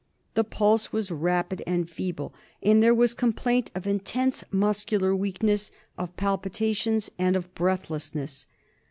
The 0.33 0.43
pulse 0.43 0.91
was 0.91 1.11
rapid 1.11 1.61
and 1.67 1.87
feeble, 1.87 2.33
and 2.63 2.81
there 2.81 2.91
was 2.91 3.13
complaint 3.13 3.69
of 3.75 3.85
intense 3.85 4.43
muscular 4.49 5.15
weakness, 5.15 5.71
of 5.95 6.17
palpitations, 6.17 7.11
and 7.19 7.35
of 7.35 7.53
breathlessness. 7.53 8.47